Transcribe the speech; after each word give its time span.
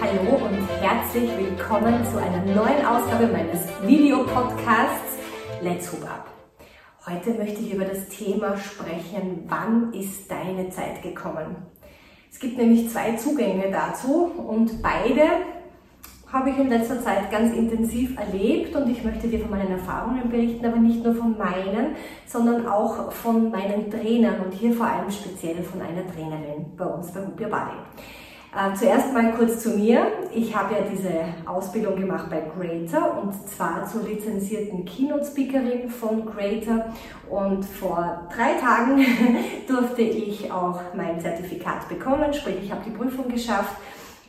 Hallo 0.00 0.36
und 0.46 0.68
herzlich 0.80 1.30
willkommen 1.36 2.04
zu 2.04 2.18
einer 2.18 2.44
neuen 2.44 2.86
Ausgabe 2.86 3.26
meines 3.26 3.62
Videopodcasts 3.82 5.18
Let's 5.60 5.92
Hook 5.92 6.04
Up. 6.04 6.28
Heute 7.06 7.34
möchte 7.34 7.62
ich 7.62 7.74
über 7.74 7.84
das 7.84 8.08
Thema 8.08 8.56
sprechen, 8.56 9.44
wann 9.48 9.92
ist 9.92 10.30
deine 10.30 10.70
Zeit 10.70 11.02
gekommen? 11.02 11.56
Es 12.30 12.38
gibt 12.38 12.56
nämlich 12.58 12.90
zwei 12.90 13.16
Zugänge 13.16 13.70
dazu 13.70 14.26
und 14.46 14.82
beide 14.82 15.22
habe 16.34 16.50
ich 16.50 16.58
in 16.58 16.68
letzter 16.68 17.00
Zeit 17.00 17.30
ganz 17.30 17.54
intensiv 17.54 18.18
erlebt 18.18 18.74
und 18.74 18.90
ich 18.90 19.04
möchte 19.04 19.28
dir 19.28 19.38
von 19.38 19.50
meinen 19.50 19.70
Erfahrungen 19.70 20.28
berichten, 20.28 20.66
aber 20.66 20.78
nicht 20.78 21.04
nur 21.04 21.14
von 21.14 21.38
meinen, 21.38 21.94
sondern 22.26 22.66
auch 22.66 23.12
von 23.12 23.52
meinen 23.52 23.88
Trainern 23.88 24.40
und 24.44 24.52
hier 24.52 24.72
vor 24.72 24.86
allem 24.86 25.08
speziell 25.12 25.62
von 25.62 25.80
einer 25.80 26.04
Trainerin 26.12 26.66
bei 26.76 26.86
uns 26.86 27.12
bei 27.12 27.20
Hoop 27.20 27.40
Your 27.40 27.50
Body. 27.50 27.78
Äh, 28.52 28.74
zuerst 28.74 29.12
mal 29.12 29.32
kurz 29.32 29.60
zu 29.60 29.70
mir. 29.70 30.06
Ich 30.34 30.56
habe 30.56 30.74
ja 30.74 30.80
diese 30.80 31.10
Ausbildung 31.46 31.94
gemacht 31.94 32.26
bei 32.28 32.42
Greater 32.56 33.22
und 33.22 33.32
zwar 33.48 33.86
zur 33.86 34.02
lizenzierten 34.02 34.84
Keynote-Speakerin 34.84 35.88
von 35.88 36.26
Greater 36.26 36.86
und 37.30 37.64
vor 37.64 38.28
drei 38.34 38.54
Tagen 38.60 39.06
durfte 39.68 40.02
ich 40.02 40.50
auch 40.50 40.80
mein 40.96 41.20
Zertifikat 41.20 41.88
bekommen, 41.88 42.34
sprich 42.34 42.56
ich 42.64 42.72
habe 42.72 42.82
die 42.84 42.90
Prüfung 42.90 43.28
geschafft 43.28 43.76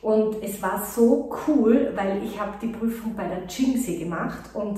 und 0.05 0.43
es 0.43 0.61
war 0.61 0.85
so 0.85 1.31
cool, 1.47 1.91
weil 1.95 2.21
ich 2.23 2.39
habe 2.39 2.51
die 2.61 2.67
Prüfung 2.67 3.15
bei 3.15 3.27
der 3.27 3.47
Jinxie 3.47 3.97
gemacht 3.97 4.51
und 4.53 4.77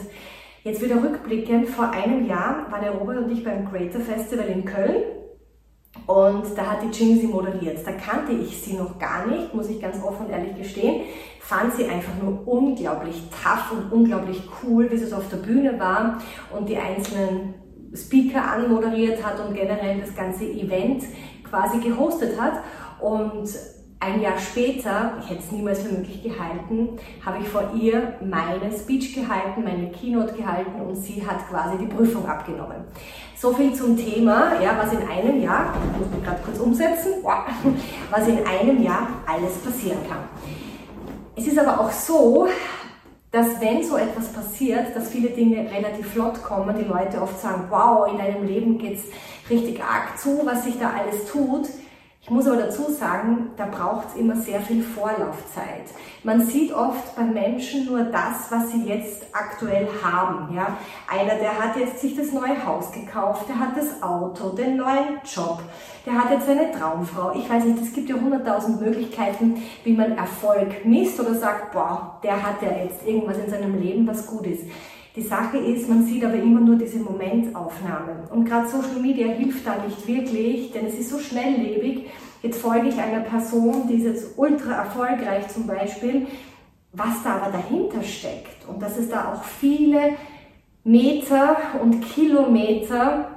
jetzt 0.64 0.82
wieder 0.82 1.04
rückblickend, 1.04 1.68
vor 1.68 1.90
einem 1.90 2.26
Jahr 2.26 2.72
waren 2.72 2.82
der 2.82 2.94
Robert 2.94 3.18
und 3.18 3.32
ich 3.32 3.44
beim 3.44 3.70
Greater 3.70 4.00
Festival 4.00 4.46
in 4.46 4.64
Köln 4.64 5.04
und 6.06 6.46
da 6.56 6.68
hat 6.68 6.78
die 6.82 6.98
Jinxie 6.98 7.28
moderiert. 7.28 7.86
Da 7.86 7.92
kannte 7.92 8.32
ich 8.32 8.62
sie 8.62 8.78
noch 8.78 8.98
gar 9.00 9.28
nicht, 9.28 9.54
muss 9.54 9.70
ich 9.70 9.82
ganz 9.82 10.02
offen 10.02 10.28
und 10.28 10.32
ehrlich 10.32 10.56
gestehen. 10.56 11.02
Fand 11.42 11.74
sie 11.74 11.90
einfach 11.90 12.14
nur 12.24 12.48
unglaublich 12.48 13.22
tough 13.44 13.74
und 13.74 13.92
unglaublich 13.92 14.42
cool, 14.64 14.90
wie 14.90 14.98
sie 14.98 15.08
so 15.08 15.18
auf 15.18 15.30
der 15.30 15.38
Bühne 15.38 15.78
war 15.78 16.20
und 16.58 16.70
die 16.70 16.78
einzelnen 16.78 17.54
Speaker 17.94 18.50
anmoderiert 18.50 19.22
hat 19.22 19.46
und 19.46 19.54
generell 19.54 20.00
das 20.00 20.16
ganze 20.16 20.46
Event 20.46 21.04
quasi 21.44 21.80
gehostet 21.80 22.40
hat. 22.40 22.64
Und 23.02 23.50
ein 24.00 24.22
Jahr 24.22 24.38
später, 24.38 25.14
ich 25.22 25.30
hätte 25.30 25.42
es 25.44 25.52
niemals 25.52 25.82
für 25.82 25.94
möglich 25.94 26.22
gehalten, 26.22 27.00
habe 27.26 27.40
ich 27.42 27.48
vor 27.48 27.72
ihr 27.76 28.14
meine 28.22 28.72
Speech 28.72 29.16
gehalten, 29.16 29.64
meine 29.64 29.90
Keynote 29.92 30.34
gehalten 30.34 30.80
und 30.82 30.96
sie 30.96 31.26
hat 31.26 31.48
quasi 31.50 31.78
die 31.80 31.88
Prüfung 31.88 32.28
abgenommen. 32.28 32.86
So 33.36 33.54
viel 33.54 33.74
zum 33.74 33.98
Thema, 33.98 34.62
ja, 34.62 34.78
was 34.78 34.94
in 34.94 35.08
einem 35.08 35.42
Jahr, 35.42 35.74
ich 35.94 36.00
muss 36.00 36.16
mich 36.16 36.24
gerade 36.24 36.42
kurz 36.44 36.60
umsetzen, 36.60 37.14
was 38.12 38.28
in 38.28 38.46
einem 38.46 38.84
Jahr 38.84 39.08
alles 39.26 39.58
passieren 39.58 40.00
kann. 40.08 40.20
Es 41.36 41.48
ist 41.48 41.58
aber 41.58 41.80
auch 41.80 41.92
so, 41.92 42.48
dass 43.32 43.60
wenn 43.60 43.84
so 43.84 43.98
etwas 43.98 44.32
passiert, 44.32 44.96
dass 44.96 45.10
viele 45.10 45.30
Dinge 45.30 45.70
relativ 45.72 46.14
flott 46.14 46.42
kommen, 46.44 46.76
die 46.78 46.86
Leute 46.86 47.22
oft 47.22 47.40
sagen, 47.40 47.66
wow, 47.70 48.08
in 48.12 48.18
deinem 48.18 48.46
Leben 48.46 48.78
geht 48.78 49.00
es 49.00 49.06
richtig 49.50 49.84
arg 49.84 50.18
zu, 50.18 50.42
was 50.46 50.64
sich 50.64 50.80
da 50.80 50.92
alles 50.92 51.26
tut, 51.32 51.68
ich 52.28 52.34
muss 52.34 52.46
aber 52.46 52.58
dazu 52.58 52.92
sagen, 52.92 53.52
da 53.56 53.68
braucht 53.68 54.10
es 54.10 54.20
immer 54.20 54.36
sehr 54.36 54.60
viel 54.60 54.84
Vorlaufzeit. 54.84 55.86
Man 56.26 56.46
sieht 56.46 56.74
oft 56.74 57.16
bei 57.16 57.22
Menschen 57.22 57.86
nur 57.86 58.04
das, 58.04 58.52
was 58.52 58.70
sie 58.70 58.84
jetzt 58.84 59.28
aktuell 59.32 59.88
haben. 60.04 60.54
Ja? 60.54 60.76
Einer, 61.10 61.36
der 61.36 61.58
hat 61.58 61.78
jetzt 61.78 62.02
sich 62.02 62.18
das 62.18 62.34
neue 62.34 62.66
Haus 62.66 62.92
gekauft, 62.92 63.48
der 63.48 63.58
hat 63.58 63.78
das 63.78 64.04
Auto, 64.04 64.50
den 64.50 64.76
neuen 64.76 65.22
Job, 65.24 65.62
der 66.06 66.16
hat 66.16 66.32
jetzt 66.32 66.50
eine 66.50 66.70
Traumfrau. 66.74 67.32
Ich 67.34 67.50
weiß 67.50 67.64
nicht, 67.64 67.82
es 67.82 67.94
gibt 67.94 68.10
ja 68.10 68.16
hunderttausend 68.16 68.82
Möglichkeiten, 68.82 69.64
wie 69.86 69.94
man 69.94 70.18
Erfolg 70.18 70.86
misst 70.86 71.18
oder 71.22 71.34
sagt, 71.34 71.72
boah, 71.72 72.20
der 72.24 72.46
hat 72.46 72.62
ja 72.62 72.84
jetzt 72.84 73.08
irgendwas 73.08 73.38
in 73.38 73.50
seinem 73.50 73.80
Leben, 73.80 74.06
was 74.06 74.28
gut 74.28 74.48
ist. 74.48 74.64
Die 75.18 75.24
Sache 75.24 75.58
ist, 75.58 75.90
man 75.90 76.06
sieht 76.06 76.24
aber 76.24 76.36
immer 76.36 76.60
nur 76.60 76.76
diese 76.76 77.00
Momentaufnahmen. 77.00 78.28
Und 78.30 78.46
gerade 78.46 78.68
Social 78.68 79.02
Media 79.02 79.28
hilft 79.30 79.66
da 79.66 79.84
nicht 79.84 80.08
wirklich, 80.08 80.72
denn 80.72 80.86
es 80.86 81.00
ist 81.00 81.10
so 81.10 81.18
schnelllebig. 81.18 82.06
Jetzt 82.44 82.62
folge 82.62 82.90
ich 82.90 83.00
einer 83.00 83.22
Person, 83.22 83.88
die 83.90 83.96
ist 83.96 84.04
jetzt 84.04 84.38
ultra 84.38 84.84
erfolgreich 84.84 85.48
zum 85.48 85.66
Beispiel, 85.66 86.28
was 86.94 87.24
da 87.24 87.38
aber 87.38 87.52
dahinter 87.52 88.04
steckt. 88.04 88.70
Und 88.70 88.80
dass 88.80 88.96
es 88.96 89.10
da 89.10 89.34
auch 89.34 89.44
viele 89.44 90.12
Meter 90.84 91.58
und 91.82 92.00
Kilometer 92.02 93.30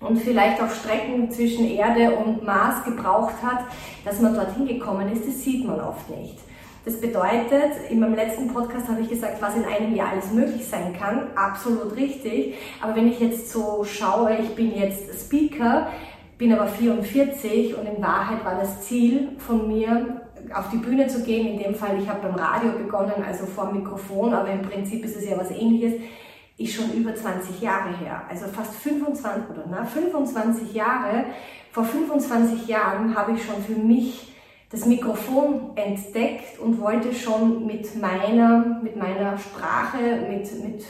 und 0.00 0.18
vielleicht 0.18 0.62
auch 0.62 0.70
Strecken 0.70 1.30
zwischen 1.30 1.66
Erde 1.66 2.16
und 2.16 2.42
Mars 2.42 2.84
gebraucht 2.84 3.34
hat, 3.42 3.66
dass 4.06 4.18
man 4.18 4.34
dorthin 4.34 4.66
gekommen 4.66 5.12
ist, 5.12 5.28
das 5.28 5.42
sieht 5.42 5.66
man 5.66 5.78
oft 5.78 6.08
nicht. 6.08 6.38
Das 6.84 7.00
bedeutet, 7.00 7.90
in 7.90 8.00
meinem 8.00 8.16
letzten 8.16 8.52
Podcast 8.52 8.88
habe 8.88 9.02
ich 9.02 9.08
gesagt, 9.08 9.40
was 9.40 9.54
in 9.54 9.64
einem 9.64 9.94
Jahr 9.94 10.10
alles 10.10 10.32
möglich 10.32 10.66
sein 10.66 10.96
kann. 10.98 11.28
Absolut 11.36 11.94
richtig. 11.94 12.56
Aber 12.80 12.96
wenn 12.96 13.08
ich 13.08 13.20
jetzt 13.20 13.50
so 13.50 13.84
schaue, 13.84 14.36
ich 14.36 14.54
bin 14.56 14.74
jetzt 14.74 15.26
Speaker, 15.26 15.88
bin 16.38 16.52
aber 16.52 16.66
44 16.66 17.78
und 17.78 17.86
in 17.86 18.02
Wahrheit 18.02 18.44
war 18.44 18.56
das 18.56 18.82
Ziel 18.82 19.36
von 19.38 19.68
mir, 19.68 20.22
auf 20.52 20.70
die 20.70 20.78
Bühne 20.78 21.06
zu 21.06 21.22
gehen. 21.22 21.46
In 21.46 21.62
dem 21.62 21.74
Fall, 21.76 22.00
ich 22.00 22.08
habe 22.08 22.26
beim 22.26 22.34
Radio 22.34 22.72
begonnen, 22.72 23.24
also 23.24 23.46
vor 23.46 23.68
dem 23.68 23.78
Mikrofon, 23.82 24.34
aber 24.34 24.50
im 24.50 24.62
Prinzip 24.62 25.04
ist 25.04 25.16
es 25.16 25.28
ja 25.28 25.38
was 25.38 25.52
ähnliches 25.52 25.94
ist 26.58 26.74
schon 26.74 26.92
über 26.92 27.14
20 27.14 27.60
Jahre 27.60 27.96
her. 27.96 28.22
Also 28.28 28.46
fast 28.46 28.74
25 28.74 29.50
oder 29.50 29.64
na, 29.70 29.84
25 29.84 30.72
Jahre. 30.74 31.24
Vor 31.70 31.84
25 31.84 32.68
Jahren 32.68 33.14
habe 33.16 33.32
ich 33.32 33.44
schon 33.44 33.62
für 33.62 33.72
mich 33.72 34.31
das 34.72 34.86
Mikrofon 34.86 35.72
entdeckt 35.76 36.58
und 36.58 36.80
wollte 36.80 37.14
schon 37.14 37.66
mit 37.66 38.00
meiner, 38.00 38.80
mit 38.82 38.96
meiner 38.96 39.36
Sprache, 39.36 39.98
mit, 40.28 40.64
mit, 40.64 40.84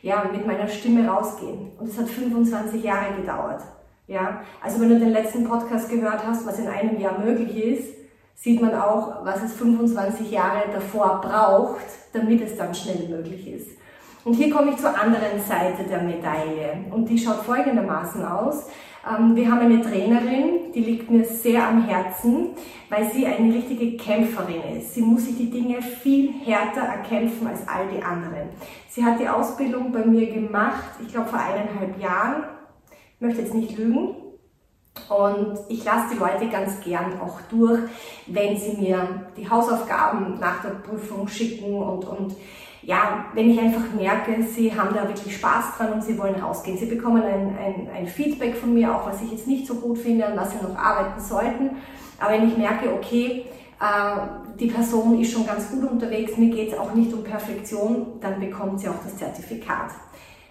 ja, 0.00 0.24
mit 0.32 0.46
meiner 0.46 0.66
Stimme 0.66 1.06
rausgehen. 1.06 1.72
Und 1.78 1.88
es 1.88 1.98
hat 1.98 2.08
25 2.08 2.82
Jahre 2.82 3.14
gedauert. 3.20 3.62
Ja, 4.06 4.40
also 4.62 4.80
wenn 4.80 4.88
du 4.88 4.98
den 4.98 5.10
letzten 5.10 5.46
Podcast 5.46 5.90
gehört 5.90 6.26
hast, 6.26 6.46
was 6.46 6.58
in 6.58 6.66
einem 6.66 6.98
Jahr 6.98 7.18
möglich 7.18 7.54
ist, 7.62 7.94
sieht 8.34 8.62
man 8.62 8.74
auch, 8.74 9.22
was 9.26 9.42
es 9.42 9.52
25 9.52 10.30
Jahre 10.30 10.62
davor 10.72 11.20
braucht, 11.20 11.84
damit 12.14 12.40
es 12.40 12.56
dann 12.56 12.74
schnell 12.74 13.08
möglich 13.10 13.46
ist. 13.46 13.68
Und 14.24 14.34
hier 14.34 14.50
komme 14.50 14.70
ich 14.70 14.78
zur 14.78 14.98
anderen 14.98 15.38
Seite 15.46 15.84
der 15.84 16.02
Medaille. 16.02 16.84
Und 16.90 17.06
die 17.06 17.18
schaut 17.18 17.44
folgendermaßen 17.44 18.24
aus. 18.24 18.68
Ähm, 19.08 19.36
wir 19.36 19.50
haben 19.50 19.60
eine 19.60 19.80
Trainerin, 19.80 20.72
die 20.74 20.80
liegt 20.80 21.10
mir 21.10 21.24
sehr 21.24 21.66
am 21.66 21.86
Herzen, 21.86 22.50
weil 22.90 23.10
sie 23.10 23.26
eine 23.26 23.54
richtige 23.54 23.96
Kämpferin 23.96 24.78
ist. 24.78 24.94
Sie 24.94 25.02
muss 25.02 25.24
sich 25.24 25.36
die 25.36 25.50
Dinge 25.50 25.80
viel 25.82 26.32
härter 26.44 26.82
erkämpfen 26.82 27.46
als 27.46 27.66
all 27.68 27.88
die 27.88 28.02
anderen. 28.02 28.48
Sie 28.88 29.04
hat 29.04 29.20
die 29.20 29.28
Ausbildung 29.28 29.92
bei 29.92 30.04
mir 30.04 30.32
gemacht, 30.32 30.84
ich 31.00 31.12
glaube 31.12 31.28
vor 31.28 31.38
eineinhalb 31.38 32.00
Jahren. 32.00 32.44
Ich 33.14 33.20
möchte 33.20 33.42
jetzt 33.42 33.54
nicht 33.54 33.76
lügen. 33.78 34.14
Und 35.08 35.58
ich 35.68 35.84
lasse 35.84 36.14
die 36.14 36.18
Leute 36.18 36.48
ganz 36.48 36.80
gern 36.80 37.20
auch 37.20 37.40
durch, 37.50 37.80
wenn 38.26 38.56
sie 38.56 38.76
mir 38.76 39.30
die 39.36 39.48
Hausaufgaben 39.48 40.38
nach 40.40 40.60
der 40.62 40.70
Prüfung 40.70 41.28
schicken 41.28 41.76
und, 41.76 42.04
und 42.04 42.34
ja, 42.82 43.26
wenn 43.34 43.50
ich 43.50 43.60
einfach 43.60 43.92
merke, 43.94 44.42
sie 44.42 44.74
haben 44.74 44.94
da 44.94 45.06
wirklich 45.08 45.36
Spaß 45.36 45.76
dran 45.76 45.92
und 45.94 46.04
sie 46.04 46.16
wollen 46.18 46.36
rausgehen. 46.36 46.78
Sie 46.78 46.86
bekommen 46.86 47.22
ein, 47.22 47.56
ein, 47.58 47.88
ein 47.94 48.06
Feedback 48.06 48.56
von 48.56 48.72
mir, 48.72 48.94
auch 48.94 49.06
was 49.06 49.20
ich 49.22 49.32
jetzt 49.32 49.46
nicht 49.46 49.66
so 49.66 49.74
gut 49.74 49.98
finde, 49.98 50.26
an 50.26 50.36
was 50.36 50.52
sie 50.52 50.58
noch 50.62 50.76
arbeiten 50.76 51.20
sollten. 51.20 51.70
Aber 52.18 52.32
wenn 52.32 52.48
ich 52.48 52.56
merke, 52.56 52.92
okay, 52.94 53.44
äh, 53.80 54.56
die 54.58 54.68
Person 54.68 55.20
ist 55.20 55.32
schon 55.32 55.46
ganz 55.46 55.70
gut 55.70 55.90
unterwegs, 55.90 56.36
mir 56.36 56.50
geht 56.50 56.72
es 56.72 56.78
auch 56.78 56.94
nicht 56.94 57.12
um 57.12 57.24
Perfektion, 57.24 58.18
dann 58.20 58.40
bekommt 58.40 58.80
sie 58.80 58.88
auch 58.88 59.02
das 59.02 59.16
Zertifikat. 59.16 59.90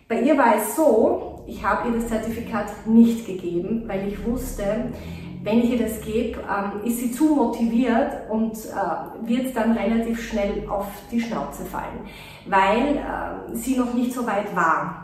Bei 0.07 0.21
ihr 0.21 0.37
war 0.37 0.55
es 0.55 0.75
so, 0.75 1.43
ich 1.47 1.63
habe 1.65 1.89
ihr 1.89 1.95
das 1.95 2.07
Zertifikat 2.07 2.67
nicht 2.85 3.25
gegeben, 3.25 3.83
weil 3.87 4.07
ich 4.07 4.25
wusste, 4.25 4.91
wenn 5.43 5.59
ich 5.59 5.71
ihr 5.71 5.79
das 5.79 6.01
gebe, 6.01 6.39
ähm, 6.39 6.83
ist 6.83 6.99
sie 6.99 7.11
zu 7.11 7.35
motiviert 7.35 8.29
und 8.29 8.53
äh, 8.53 9.27
wird 9.27 9.55
dann 9.55 9.73
relativ 9.73 10.21
schnell 10.27 10.67
auf 10.69 10.87
die 11.11 11.21
Schnauze 11.21 11.65
fallen, 11.65 12.07
weil 12.45 12.97
äh, 12.97 13.55
sie 13.55 13.77
noch 13.77 13.93
nicht 13.93 14.13
so 14.13 14.25
weit 14.25 14.55
war. 14.55 15.03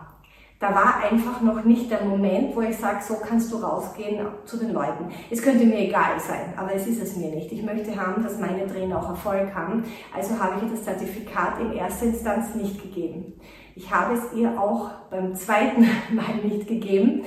Da 0.59 0.73
war 0.73 1.03
einfach 1.03 1.41
noch 1.41 1.65
nicht 1.65 1.91
der 1.91 2.05
Moment, 2.05 2.55
wo 2.55 2.61
ich 2.61 2.77
sage, 2.77 2.99
so 3.05 3.15
kannst 3.15 3.51
du 3.51 3.57
rausgehen 3.57 4.25
zu 4.45 4.55
den 4.55 4.71
Leuten. 4.71 5.11
Es 5.29 5.41
könnte 5.41 5.65
mir 5.65 5.79
egal 5.79 6.17
sein, 6.19 6.53
aber 6.55 6.73
es 6.73 6.87
ist 6.87 7.01
es 7.01 7.17
mir 7.17 7.31
nicht. 7.31 7.51
Ich 7.51 7.63
möchte 7.63 7.93
haben, 7.99 8.23
dass 8.23 8.39
meine 8.39 8.65
Trainer 8.65 8.97
auch 8.97 9.09
Erfolg 9.09 9.53
haben. 9.53 9.83
Also 10.15 10.39
habe 10.39 10.53
ich 10.55 10.63
ihr 10.63 10.69
das 10.69 10.85
Zertifikat 10.85 11.59
in 11.59 11.73
erster 11.73 12.05
Instanz 12.05 12.55
nicht 12.55 12.81
gegeben. 12.81 13.33
Ich 13.75 13.93
habe 13.93 14.13
es 14.13 14.33
ihr 14.37 14.57
auch 14.57 14.91
beim 15.09 15.35
zweiten 15.35 15.81
Mal 16.11 16.35
nicht 16.43 16.67
gegeben, 16.67 17.23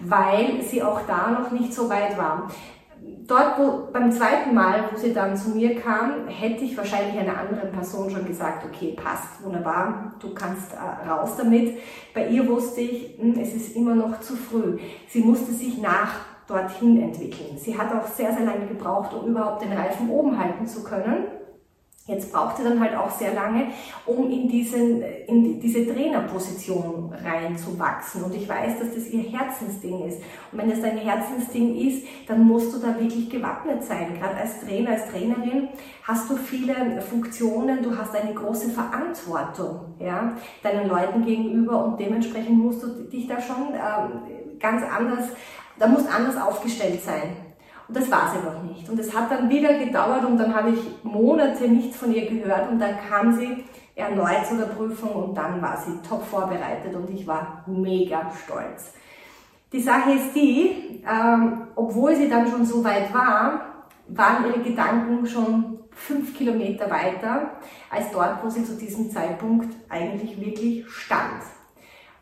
weil 0.00 0.62
sie 0.62 0.82
auch 0.82 1.00
da 1.06 1.30
noch 1.30 1.50
nicht 1.50 1.72
so 1.72 1.88
weit 1.88 2.16
war. 2.16 2.50
Dort, 3.26 3.58
wo 3.58 3.92
beim 3.92 4.10
zweiten 4.12 4.54
Mal, 4.54 4.84
wo 4.90 4.96
sie 4.96 5.12
dann 5.12 5.36
zu 5.36 5.50
mir 5.50 5.74
kam, 5.80 6.28
hätte 6.28 6.64
ich 6.64 6.76
wahrscheinlich 6.76 7.18
einer 7.18 7.38
anderen 7.38 7.72
Person 7.72 8.08
schon 8.08 8.24
gesagt, 8.24 8.64
okay, 8.64 8.96
passt, 8.96 9.44
wunderbar, 9.44 10.14
du 10.20 10.32
kannst 10.32 10.72
äh, 10.72 11.08
raus 11.08 11.32
damit. 11.36 11.78
Bei 12.14 12.26
ihr 12.28 12.46
wusste 12.48 12.80
ich, 12.80 13.18
hm, 13.18 13.38
es 13.38 13.54
ist 13.54 13.76
immer 13.76 13.94
noch 13.94 14.20
zu 14.20 14.36
früh. 14.36 14.78
Sie 15.08 15.20
musste 15.20 15.52
sich 15.52 15.78
nach 15.78 16.14
dorthin 16.46 17.02
entwickeln. 17.02 17.58
Sie 17.58 17.76
hat 17.76 17.92
auch 17.92 18.06
sehr, 18.06 18.32
sehr 18.32 18.44
lange 18.44 18.66
gebraucht, 18.66 19.12
um 19.12 19.28
überhaupt 19.28 19.62
den 19.62 19.72
Reifen 19.72 20.08
oben 20.08 20.38
halten 20.38 20.66
zu 20.66 20.84
können. 20.84 21.24
Jetzt 22.06 22.32
braucht 22.32 22.56
sie 22.56 22.62
dann 22.62 22.78
halt 22.78 22.94
auch 22.94 23.10
sehr 23.10 23.34
lange, 23.34 23.72
um 24.06 24.30
in, 24.30 24.48
diesen, 24.48 25.02
in 25.02 25.58
diese 25.58 25.84
Trainerposition 25.92 27.12
reinzuwachsen. 27.12 28.22
Und 28.22 28.32
ich 28.32 28.48
weiß, 28.48 28.78
dass 28.78 28.94
das 28.94 29.08
ihr 29.08 29.24
Herzensding 29.24 30.06
ist. 30.06 30.18
Und 30.52 30.58
wenn 30.58 30.70
das 30.70 30.82
dein 30.82 30.98
Herzensding 30.98 31.74
ist, 31.76 32.06
dann 32.28 32.44
musst 32.44 32.72
du 32.72 32.78
da 32.78 32.98
wirklich 33.00 33.28
gewappnet 33.28 33.82
sein. 33.82 34.18
Gerade 34.20 34.36
als 34.36 34.60
Trainer, 34.60 34.90
als 34.90 35.10
Trainerin 35.10 35.68
hast 36.04 36.30
du 36.30 36.36
viele 36.36 37.00
Funktionen, 37.00 37.82
du 37.82 37.98
hast 37.98 38.14
eine 38.14 38.34
große 38.34 38.70
Verantwortung 38.70 39.96
ja, 39.98 40.36
deinen 40.62 40.88
Leuten 40.88 41.24
gegenüber 41.24 41.84
und 41.84 41.98
dementsprechend 41.98 42.56
musst 42.56 42.84
du 42.84 42.88
dich 43.08 43.26
da 43.26 43.40
schon 43.40 43.74
ähm, 43.74 44.58
ganz 44.60 44.82
anders, 44.84 45.30
da 45.76 45.88
musst 45.88 46.08
anders 46.08 46.40
aufgestellt 46.40 47.02
sein. 47.02 47.45
Und 47.88 47.96
das 47.96 48.10
war 48.10 48.32
sie 48.32 48.44
noch 48.44 48.62
nicht. 48.62 48.88
Und 48.88 48.98
es 48.98 49.14
hat 49.14 49.30
dann 49.30 49.48
wieder 49.48 49.74
gedauert 49.78 50.24
und 50.24 50.38
dann 50.38 50.54
habe 50.54 50.70
ich 50.70 51.04
Monate 51.04 51.68
nichts 51.68 51.96
von 51.96 52.12
ihr 52.12 52.28
gehört 52.28 52.70
und 52.70 52.80
dann 52.80 52.96
kam 53.08 53.36
sie 53.36 53.64
erneut 53.94 54.46
zu 54.46 54.56
der 54.56 54.66
Prüfung 54.66 55.10
und 55.10 55.34
dann 55.34 55.62
war 55.62 55.76
sie 55.76 55.98
top 56.06 56.24
vorbereitet 56.26 56.94
und 56.94 57.08
ich 57.10 57.26
war 57.26 57.64
mega 57.66 58.30
stolz. 58.44 58.92
Die 59.72 59.80
Sache 59.80 60.12
ist 60.12 60.34
die, 60.34 61.02
ähm, 61.08 61.68
obwohl 61.74 62.14
sie 62.14 62.28
dann 62.28 62.48
schon 62.48 62.64
so 62.64 62.84
weit 62.84 63.12
war, 63.12 63.60
waren 64.08 64.46
ihre 64.46 64.60
Gedanken 64.60 65.26
schon 65.26 65.78
fünf 65.90 66.36
Kilometer 66.36 66.90
weiter 66.90 67.52
als 67.90 68.10
dort, 68.12 68.44
wo 68.44 68.50
sie 68.50 68.64
zu 68.64 68.76
diesem 68.76 69.10
Zeitpunkt 69.10 69.74
eigentlich 69.88 70.38
wirklich 70.38 70.88
stand. 70.88 71.42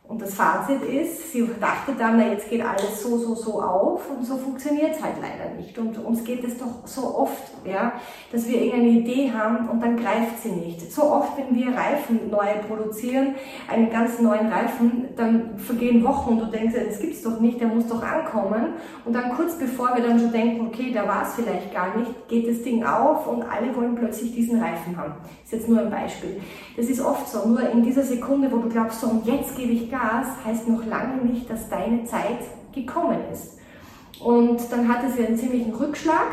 Und 0.06 0.20
das 0.20 0.34
Fazit 0.34 0.82
ist, 0.82 1.32
sie 1.32 1.48
dachte 1.58 1.92
dann, 1.98 2.18
na 2.18 2.28
jetzt 2.28 2.50
geht 2.50 2.62
alles 2.62 3.02
so, 3.02 3.16
so, 3.16 3.34
so 3.34 3.62
auf 3.62 4.02
und 4.10 4.22
so 4.22 4.36
funktioniert 4.36 4.94
es 4.94 5.02
halt 5.02 5.14
leider 5.18 5.54
nicht. 5.56 5.78
Und 5.78 5.96
uns 6.04 6.22
geht 6.22 6.44
es 6.44 6.58
doch 6.58 6.86
so 6.86 7.16
oft, 7.20 7.42
ja, 7.64 7.94
dass 8.30 8.46
wir 8.46 8.60
irgendeine 8.60 8.98
Idee 8.98 9.32
haben 9.32 9.66
und 9.66 9.82
dann 9.82 9.96
greift 9.96 10.42
sie 10.42 10.50
nicht. 10.50 10.92
So 10.92 11.04
oft, 11.04 11.38
wenn 11.38 11.56
wir 11.56 11.74
Reifen 11.74 12.28
neu 12.30 12.46
produzieren, 12.68 13.34
einen 13.66 13.88
ganz 13.88 14.20
neuen 14.20 14.48
Reifen, 14.48 15.08
dann 15.16 15.58
vergehen 15.58 16.04
Wochen 16.04 16.32
und 16.32 16.40
du 16.40 16.46
denkst, 16.46 16.74
das 16.86 17.00
gibt's 17.00 17.22
doch 17.22 17.40
nicht, 17.40 17.58
der 17.58 17.68
muss 17.68 17.86
doch 17.86 18.02
ankommen. 18.02 18.74
Und 19.06 19.14
dann 19.14 19.34
kurz 19.34 19.54
bevor 19.54 19.96
wir 19.96 20.06
dann 20.06 20.20
schon 20.20 20.32
denken, 20.32 20.66
okay, 20.66 20.92
da 20.92 21.08
war 21.08 21.22
es 21.22 21.32
vielleicht 21.32 21.72
gar 21.72 21.96
nicht, 21.96 22.28
geht 22.28 22.46
das 22.46 22.62
Ding 22.62 22.84
auf 22.84 23.26
und 23.26 23.42
alle 23.42 23.74
wollen 23.74 23.94
plötzlich 23.94 24.34
diesen 24.34 24.62
Reifen 24.62 24.98
haben. 24.98 25.14
Das 25.22 25.44
ist 25.44 25.52
jetzt 25.52 25.68
nur 25.70 25.80
ein 25.80 25.90
Beispiel. 25.90 26.42
Das 26.76 26.86
ist 26.86 27.00
oft 27.00 27.26
so, 27.26 27.48
nur 27.48 27.70
in 27.70 27.82
dieser 27.82 28.02
Sekunde, 28.02 28.52
wo 28.52 28.58
du 28.58 28.68
glaubst, 28.68 29.00
so 29.00 29.06
und 29.06 29.24
jetzt 29.24 29.56
gebe 29.56 29.72
ich 29.72 29.93
Gas 29.94 30.26
heißt 30.44 30.68
noch 30.68 30.84
lange 30.84 31.22
nicht, 31.24 31.48
dass 31.48 31.68
deine 31.68 32.04
Zeit 32.04 32.40
gekommen 32.74 33.18
ist. 33.32 33.58
Und 34.20 34.60
dann 34.72 34.88
hatte 34.88 35.08
sie 35.10 35.24
einen 35.24 35.36
ziemlichen 35.36 35.72
Rückschlag. 35.72 36.26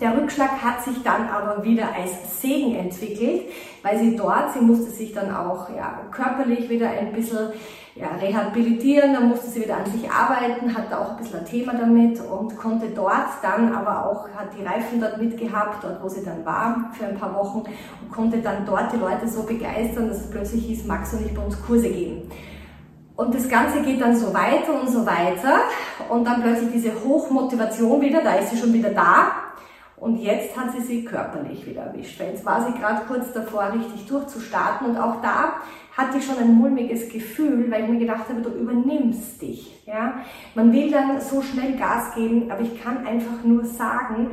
Der 0.00 0.16
Rückschlag 0.16 0.62
hat 0.62 0.84
sich 0.84 1.02
dann 1.02 1.28
aber 1.28 1.64
wieder 1.64 1.88
als 1.94 2.40
Segen 2.40 2.74
entwickelt, 2.74 3.42
weil 3.82 3.98
sie 3.98 4.16
dort, 4.16 4.52
sie 4.52 4.60
musste 4.60 4.90
sich 4.90 5.12
dann 5.12 5.34
auch 5.34 5.68
ja, 5.70 6.02
körperlich 6.10 6.68
wieder 6.68 6.90
ein 6.90 7.12
bisschen 7.12 7.50
ja, 7.94 8.08
rehabilitieren, 8.20 9.12
dann 9.12 9.28
musste 9.28 9.48
sie 9.48 9.62
wieder 9.62 9.76
an 9.76 9.86
sich 9.86 10.10
arbeiten, 10.10 10.74
hatte 10.74 10.98
auch 10.98 11.10
ein 11.10 11.16
bisschen 11.18 11.40
ein 11.40 11.44
Thema 11.44 11.74
damit 11.74 12.20
und 12.20 12.56
konnte 12.56 12.88
dort 12.88 13.28
dann 13.42 13.72
aber 13.74 14.06
auch, 14.06 14.28
hat 14.30 14.48
die 14.58 14.64
Reifen 14.64 15.00
dort 15.00 15.20
mitgehabt, 15.20 15.84
dort 15.84 16.02
wo 16.02 16.08
sie 16.08 16.24
dann 16.24 16.44
war, 16.44 16.90
für 16.92 17.06
ein 17.06 17.18
paar 17.18 17.34
Wochen 17.34 17.64
und 18.02 18.10
konnte 18.10 18.38
dann 18.38 18.64
dort 18.64 18.92
die 18.92 18.98
Leute 18.98 19.28
so 19.28 19.42
begeistern, 19.42 20.08
dass 20.08 20.22
es 20.22 20.30
plötzlich 20.30 20.64
hieß, 20.66 20.86
magst 20.86 21.12
du 21.12 21.18
nicht 21.18 21.34
bei 21.34 21.44
uns 21.44 21.60
Kurse 21.62 21.90
geben? 21.90 22.30
Und 23.16 23.34
das 23.34 23.48
Ganze 23.48 23.82
geht 23.82 24.00
dann 24.00 24.16
so 24.16 24.32
weiter 24.32 24.80
und 24.80 24.88
so 24.88 25.04
weiter. 25.04 25.60
Und 26.08 26.24
dann 26.24 26.42
plötzlich 26.42 26.72
diese 26.72 26.92
Hochmotivation 27.04 28.00
wieder, 28.00 28.22
da 28.22 28.34
ist 28.34 28.50
sie 28.50 28.56
schon 28.56 28.72
wieder 28.72 28.90
da. 28.90 29.32
Und 29.96 30.16
jetzt 30.16 30.56
hat 30.56 30.72
sie 30.72 30.82
sie 30.82 31.04
körperlich 31.04 31.64
wieder 31.66 31.82
erwischt. 31.82 32.18
Weil 32.18 32.30
jetzt 32.30 32.44
war 32.44 32.66
sie 32.66 32.78
gerade 32.78 33.02
kurz 33.06 33.32
davor, 33.32 33.72
richtig 33.72 34.06
durchzustarten. 34.06 34.88
Und 34.88 34.96
auch 34.96 35.20
da 35.22 35.54
hatte 35.96 36.18
ich 36.18 36.24
schon 36.24 36.38
ein 36.38 36.54
mulmiges 36.54 37.08
Gefühl, 37.08 37.70
weil 37.70 37.84
ich 37.84 37.90
mir 37.90 37.98
gedacht 37.98 38.28
habe, 38.28 38.40
du 38.40 38.50
übernimmst 38.50 39.40
dich. 39.42 39.82
Ja? 39.86 40.22
Man 40.54 40.72
will 40.72 40.90
dann 40.90 41.20
so 41.20 41.42
schnell 41.42 41.76
Gas 41.76 42.14
geben, 42.14 42.50
aber 42.50 42.62
ich 42.62 42.82
kann 42.82 43.06
einfach 43.06 43.44
nur 43.44 43.64
sagen, 43.64 44.30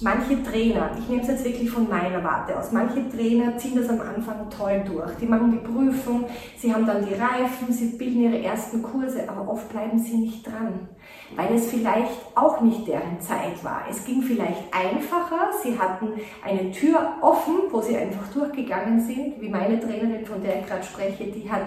manche 0.00 0.42
Trainer, 0.42 0.90
ich 0.98 1.08
nehme 1.08 1.22
es 1.22 1.28
jetzt 1.28 1.44
wirklich 1.44 1.70
von 1.70 1.88
meiner 1.88 2.22
Warte 2.22 2.58
aus, 2.58 2.72
manche 2.72 3.08
Trainer 3.08 3.56
ziehen 3.56 3.76
das 3.76 3.88
am 3.88 4.00
Anfang 4.00 4.48
toll 4.48 4.82
durch. 4.86 5.14
Die 5.20 5.26
machen 5.26 5.52
die 5.52 5.58
Prüfung, 5.58 6.24
sie 6.56 6.72
haben 6.72 6.86
dann 6.86 7.04
die 7.04 7.14
Reifen, 7.14 7.72
sie 7.72 7.96
bilden 7.98 8.22
ihre 8.22 8.42
ersten 8.42 8.82
Kurse, 8.82 9.28
aber 9.28 9.50
oft 9.50 9.68
bleiben 9.68 9.98
sie 9.98 10.16
nicht 10.16 10.46
dran, 10.46 10.88
weil 11.36 11.54
es 11.54 11.70
vielleicht 11.70 12.10
auch 12.34 12.60
nicht 12.60 12.86
deren 12.86 13.20
Zeit 13.20 13.62
war. 13.62 13.82
Es 13.88 14.04
ging 14.04 14.22
vielleicht 14.22 14.64
einfacher, 14.72 15.50
sie 15.62 15.78
hatten 15.78 16.08
eine 16.44 16.72
Tür 16.72 17.14
offen, 17.20 17.54
wo 17.70 17.80
sie 17.80 17.96
einfach 17.96 18.26
durchgegangen 18.32 19.00
sind, 19.00 19.40
wie 19.40 19.48
meine 19.48 19.78
Trainerin, 19.78 20.26
von 20.26 20.42
der 20.42 20.60
ich 20.60 20.66
gerade 20.66 20.82
spreche, 20.82 21.24
die 21.24 21.50
hat 21.50 21.66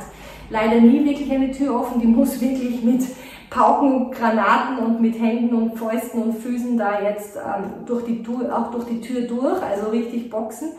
leider 0.50 0.82
nie 0.82 1.06
wirklich 1.06 1.32
eine 1.32 1.52
Tür 1.52 1.80
offen, 1.80 2.02
die 2.02 2.08
muss 2.08 2.42
wirklich 2.42 2.84
mit 2.84 3.04
Pauken, 3.50 4.12
Granaten 4.12 4.80
und 4.80 5.00
mit 5.00 5.20
Händen 5.20 5.54
und 5.54 5.78
Fäusten 5.78 6.24
und 6.24 6.34
Füßen 6.40 6.78
da 6.78 7.02
jetzt 7.02 7.36
ähm, 7.36 7.86
durch 7.86 8.06
die 8.06 8.24
auch 8.52 8.72
durch 8.72 8.86
die 8.86 9.00
Tür 9.00 9.22
durch, 9.22 9.62
also 9.62 9.90
richtig 9.90 10.30
boxen. 10.30 10.72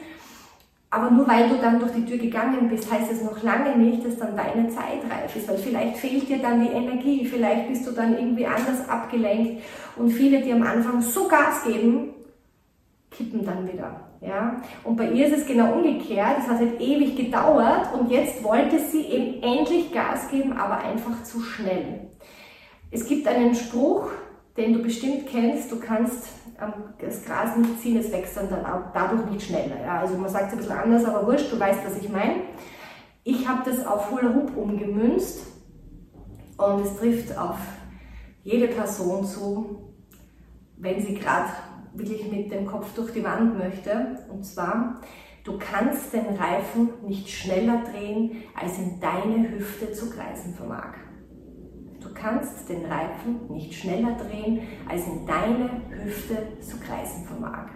Aber 0.95 1.11
nur 1.11 1.27
weil 1.27 1.49
du 1.49 1.57
dann 1.57 1.81
durch 1.81 1.91
die 1.91 2.05
Tür 2.05 2.19
gegangen 2.19 2.69
bist, 2.69 2.89
heißt 2.89 3.11
es 3.11 3.25
noch 3.25 3.43
lange 3.43 3.77
nicht, 3.77 4.07
dass 4.07 4.17
dann 4.17 4.37
deine 4.37 4.69
Zeit 4.69 5.01
reif 5.11 5.35
ist, 5.35 5.49
weil 5.49 5.59
vielleicht 5.59 5.97
fehlt 5.97 6.29
dir 6.29 6.39
dann 6.39 6.61
die 6.61 6.71
Energie, 6.71 7.25
vielleicht 7.25 7.67
bist 7.67 7.85
du 7.85 7.91
dann 7.91 8.17
irgendwie 8.17 8.47
anders 8.47 8.89
abgelenkt 8.89 9.65
und 9.97 10.11
viele, 10.11 10.41
die 10.41 10.53
am 10.53 10.63
Anfang 10.63 11.03
so 11.03 11.27
Gas 11.27 11.65
geben, 11.65 12.11
kippen 13.11 13.45
dann 13.45 13.67
wieder. 13.67 14.03
Ja? 14.21 14.63
Und 14.85 14.95
bei 14.95 15.11
ihr 15.11 15.27
ist 15.27 15.39
es 15.39 15.47
genau 15.49 15.73
umgekehrt, 15.73 16.37
es 16.39 16.47
hat 16.47 16.59
halt 16.59 16.81
ewig 16.81 17.17
gedauert 17.17 17.89
und 17.99 18.09
jetzt 18.13 18.45
wollte 18.45 18.79
sie 18.79 19.03
eben 19.03 19.43
endlich 19.43 19.93
Gas 19.93 20.29
geben, 20.31 20.53
aber 20.53 20.79
einfach 20.79 21.25
zu 21.25 21.41
schnell. 21.41 22.09
Es 22.93 23.05
gibt 23.09 23.27
einen 23.27 23.57
Spruch, 23.57 24.11
den 24.57 24.75
du 24.75 24.79
bestimmt 24.81 25.27
kennst, 25.27 25.73
du 25.73 25.81
kannst 25.81 26.29
das 27.01 27.25
Gras 27.25 27.57
nicht 27.57 27.81
ziehen, 27.81 27.99
es 27.99 28.13
wächst 28.13 28.37
dann, 28.37 28.49
dadurch 28.93 29.31
nicht 29.31 29.47
schneller. 29.47 29.81
Ja, 29.81 30.01
also 30.01 30.17
man 30.17 30.31
sagt 30.31 30.47
es 30.47 30.53
ein 30.53 30.59
bisschen 30.59 30.77
anders, 30.77 31.05
aber 31.05 31.27
wurscht, 31.27 31.53
du 31.53 31.59
weißt, 31.59 31.81
was 31.85 31.97
ich 31.99 32.09
meine. 32.09 32.43
Ich 33.25 33.49
habe 33.49 33.69
das 33.69 33.87
auf 33.87 34.11
Hula 34.11 34.35
Hoop 34.35 34.57
umgemünzt 34.57 35.47
und 36.57 36.85
es 36.85 36.97
trifft 36.97 37.37
auf 37.37 37.59
jede 38.43 38.69
Person 38.69 39.25
zu, 39.25 39.95
wenn 40.77 41.01
sie 41.01 41.15
gerade 41.15 41.49
wirklich 41.95 42.31
mit 42.31 42.53
dem 42.53 42.67
Kopf 42.67 42.95
durch 42.95 43.13
die 43.13 43.25
Wand 43.25 43.59
möchte. 43.59 44.19
Und 44.31 44.45
zwar, 44.45 45.01
du 45.45 45.59
kannst 45.59 46.13
den 46.13 46.27
Reifen 46.37 46.91
nicht 47.07 47.29
schneller 47.29 47.83
drehen, 47.91 48.43
als 48.55 48.79
in 48.79 49.01
deine 49.01 49.51
Hüfte 49.51 49.93
zu 49.93 50.11
kreisen 50.11 50.55
vermag. 50.55 50.95
Du 52.05 52.13
kannst 52.13 52.69
den 52.69 52.85
Reifen 52.85 53.49
nicht 53.49 53.75
schneller 53.75 54.13
drehen, 54.13 54.61
als 54.89 55.07
in 55.07 55.27
deine 55.27 55.71
Hüfte 55.91 56.37
zu 56.61 56.79
kreisen 56.79 57.25
vermag. 57.25 57.69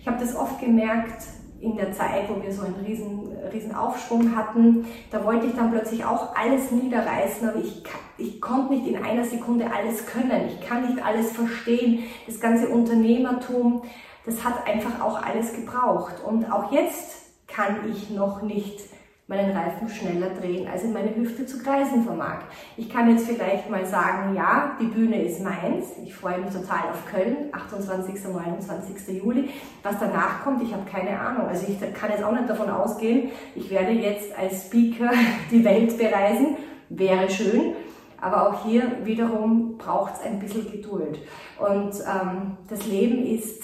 Ich 0.00 0.06
habe 0.06 0.18
das 0.18 0.36
oft 0.36 0.60
gemerkt 0.60 1.24
in 1.60 1.76
der 1.76 1.92
Zeit, 1.92 2.28
wo 2.28 2.40
wir 2.42 2.52
so 2.52 2.62
einen 2.62 2.74
riesen, 2.86 3.32
riesen 3.52 3.74
Aufschwung 3.74 4.36
hatten. 4.36 4.84
Da 5.10 5.24
wollte 5.24 5.46
ich 5.46 5.54
dann 5.54 5.72
plötzlich 5.72 6.04
auch 6.04 6.36
alles 6.36 6.70
niederreißen, 6.70 7.48
aber 7.48 7.58
ich, 7.58 7.82
ich 8.18 8.40
konnte 8.40 8.74
nicht 8.74 8.86
in 8.86 9.02
einer 9.02 9.24
Sekunde 9.24 9.72
alles 9.72 10.06
können. 10.06 10.48
Ich 10.48 10.60
kann 10.66 10.86
nicht 10.86 11.04
alles 11.04 11.32
verstehen. 11.32 12.04
Das 12.26 12.38
ganze 12.38 12.68
Unternehmertum, 12.68 13.82
das 14.26 14.44
hat 14.44 14.66
einfach 14.66 15.00
auch 15.00 15.22
alles 15.22 15.54
gebraucht. 15.54 16.14
Und 16.24 16.50
auch 16.52 16.70
jetzt 16.70 17.24
kann 17.48 17.90
ich 17.90 18.10
noch 18.10 18.42
nicht 18.42 18.80
meinen 19.26 19.56
Reifen 19.56 19.88
schneller 19.88 20.30
drehen, 20.30 20.68
als 20.68 20.82
in 20.82 20.92
meine 20.92 21.14
Hüfte 21.16 21.46
zu 21.46 21.62
kreisen 21.62 22.04
vermag. 22.04 22.40
Ich 22.76 22.90
kann 22.90 23.08
jetzt 23.08 23.26
vielleicht 23.26 23.70
mal 23.70 23.86
sagen, 23.86 24.34
ja, 24.34 24.76
die 24.78 24.86
Bühne 24.86 25.22
ist 25.22 25.42
meins. 25.42 25.92
Ich 26.04 26.14
freue 26.14 26.40
mich 26.40 26.50
total 26.50 26.90
auf 26.90 27.06
Köln, 27.10 27.48
28. 27.52 28.22
und 28.26 28.34
29. 28.34 29.22
Juli. 29.22 29.48
Was 29.82 29.98
danach 29.98 30.44
kommt, 30.44 30.62
ich 30.62 30.72
habe 30.74 30.84
keine 30.90 31.18
Ahnung. 31.18 31.48
Also 31.48 31.66
ich 31.66 31.80
kann 31.94 32.10
jetzt 32.10 32.22
auch 32.22 32.32
nicht 32.32 32.50
davon 32.50 32.68
ausgehen, 32.68 33.30
ich 33.54 33.70
werde 33.70 33.92
jetzt 33.92 34.36
als 34.38 34.66
Speaker 34.66 35.10
die 35.50 35.64
Welt 35.64 35.96
bereisen. 35.96 36.58
Wäre 36.90 37.30
schön. 37.30 37.74
Aber 38.20 38.48
auch 38.48 38.64
hier 38.64 39.04
wiederum 39.04 39.76
braucht 39.78 40.14
es 40.14 40.20
ein 40.22 40.38
bisschen 40.38 40.70
Geduld. 40.70 41.18
Und 41.58 41.94
ähm, 42.00 42.56
das 42.68 42.86
Leben 42.86 43.24
ist 43.26 43.62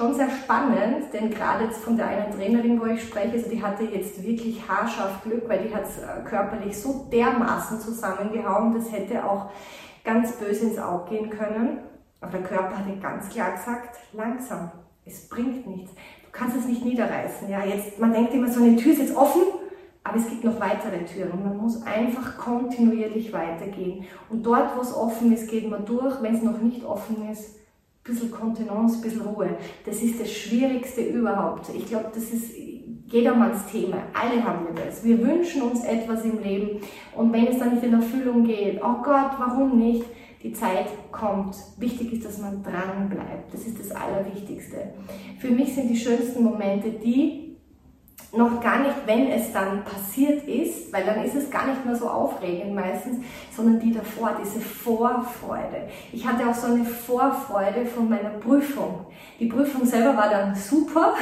schon 0.00 0.14
sehr 0.14 0.30
spannend, 0.30 1.12
denn 1.12 1.28
gerade 1.28 1.64
jetzt 1.64 1.84
von 1.84 1.94
der 1.94 2.06
einen 2.06 2.32
Trainerin, 2.32 2.80
wo 2.80 2.86
ich 2.86 3.02
spreche, 3.02 3.32
also 3.32 3.50
die 3.50 3.62
hatte 3.62 3.84
jetzt 3.84 4.22
wirklich 4.22 4.66
haarscharf 4.66 5.22
Glück, 5.22 5.46
weil 5.46 5.58
die 5.58 5.74
hat 5.74 5.84
äh, 5.84 6.26
körperlich 6.26 6.78
so 6.80 7.06
dermaßen 7.12 7.78
zusammengehauen, 7.80 8.72
das 8.72 8.90
hätte 8.90 9.22
auch 9.22 9.50
ganz 10.02 10.32
böse 10.32 10.68
ins 10.68 10.78
Auge 10.78 11.10
gehen 11.10 11.28
können. 11.28 11.80
Aber 12.22 12.32
der 12.32 12.42
Körper 12.42 12.78
hatte 12.78 12.96
ganz 13.00 13.28
klar 13.28 13.52
gesagt, 13.52 13.98
langsam, 14.14 14.70
es 15.04 15.28
bringt 15.28 15.66
nichts. 15.66 15.92
Du 15.92 16.28
kannst 16.32 16.56
es 16.56 16.64
nicht 16.64 16.82
niederreißen. 16.82 17.50
Ja, 17.50 17.62
jetzt, 17.62 17.98
man 17.98 18.14
denkt 18.14 18.32
immer, 18.32 18.48
so 18.48 18.62
eine 18.62 18.76
Tür 18.76 18.92
ist 18.92 19.00
jetzt 19.00 19.16
offen, 19.16 19.42
Aber 20.02 20.16
es 20.16 20.28
gibt 20.30 20.44
noch 20.44 20.58
weitere 20.58 21.04
Türen 21.04 21.32
und 21.32 21.44
man 21.44 21.58
muss 21.58 21.82
einfach 21.82 22.38
kontinuierlich 22.38 23.34
weitergehen. 23.34 24.06
Und 24.30 24.44
dort, 24.44 24.74
wo 24.76 24.80
es 24.80 24.96
offen 24.96 25.30
ist, 25.32 25.50
geht 25.50 25.68
man 25.68 25.84
durch. 25.84 26.22
Wenn 26.22 26.34
es 26.34 26.42
noch 26.42 26.58
nicht 26.58 26.84
offen 26.84 27.28
ist, 27.30 27.59
bisschen 28.10 28.30
Kontenance, 28.30 28.98
ein 28.98 29.02
bisschen 29.02 29.22
Ruhe. 29.22 29.50
Das 29.84 30.02
ist 30.02 30.20
das 30.20 30.30
Schwierigste 30.30 31.02
überhaupt. 31.02 31.68
Ich 31.74 31.86
glaube, 31.86 32.10
das 32.14 32.24
ist 32.24 32.54
jedermanns 33.06 33.66
Thema. 33.70 33.98
Alle 34.12 34.42
haben 34.44 34.66
wir 34.66 34.84
das. 34.84 35.04
Wir 35.04 35.18
wünschen 35.18 35.62
uns 35.62 35.84
etwas 35.84 36.24
im 36.24 36.42
Leben 36.42 36.80
und 37.16 37.32
wenn 37.32 37.46
es 37.46 37.58
dann 37.58 37.74
nicht 37.74 37.84
in 37.84 37.94
Erfüllung 37.94 38.44
geht, 38.44 38.80
oh 38.82 39.02
Gott, 39.02 39.32
warum 39.38 39.78
nicht? 39.78 40.04
Die 40.42 40.52
Zeit 40.52 40.86
kommt. 41.12 41.54
Wichtig 41.76 42.14
ist, 42.14 42.24
dass 42.24 42.38
man 42.38 42.62
dran 42.62 43.10
bleibt. 43.10 43.52
Das 43.52 43.66
ist 43.66 43.78
das 43.78 43.90
Allerwichtigste. 43.90 44.94
Für 45.38 45.50
mich 45.50 45.74
sind 45.74 45.88
die 45.90 45.96
schönsten 45.96 46.42
Momente 46.42 46.90
die, 46.90 47.49
noch 48.32 48.60
gar 48.60 48.80
nicht, 48.80 48.94
wenn 49.06 49.28
es 49.28 49.52
dann 49.52 49.82
passiert 49.82 50.44
ist, 50.46 50.92
weil 50.92 51.04
dann 51.04 51.24
ist 51.24 51.34
es 51.34 51.50
gar 51.50 51.66
nicht 51.66 51.84
mehr 51.84 51.96
so 51.96 52.08
aufregend 52.08 52.74
meistens, 52.74 53.24
sondern 53.54 53.80
die 53.80 53.92
davor, 53.92 54.36
diese 54.40 54.60
Vorfreude. 54.60 55.88
Ich 56.12 56.24
hatte 56.24 56.48
auch 56.48 56.54
so 56.54 56.68
eine 56.68 56.84
Vorfreude 56.84 57.84
von 57.86 58.08
meiner 58.08 58.30
Prüfung. 58.30 59.06
Die 59.40 59.46
Prüfung 59.46 59.84
selber 59.84 60.16
war 60.16 60.30
dann 60.30 60.54
super. 60.54 61.14